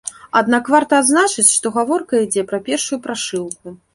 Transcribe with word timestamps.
Аднак, 0.39 0.71
варта 0.75 1.01
адзначыць, 1.01 1.51
што 1.57 1.73
гаворка 1.77 2.23
ідзе 2.23 2.47
пра 2.53 2.59
першую 2.69 3.01
прашыўку. 3.07 3.79